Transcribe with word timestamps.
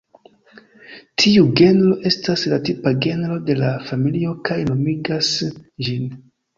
Tiu 1.23 1.43
genro 1.61 1.99
estas 2.11 2.47
la 2.55 2.59
tipa 2.71 2.95
genro 3.09 3.39
de 3.53 3.59
la 3.63 3.71
familio 3.93 4.35
kaj 4.51 4.61
nomigas 4.75 5.35
ĝin. 5.63 6.15